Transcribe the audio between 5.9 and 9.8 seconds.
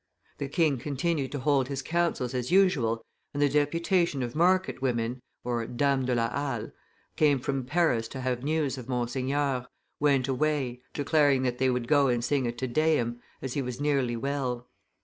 de la Halle), come from Paris to have news of Monseigneur,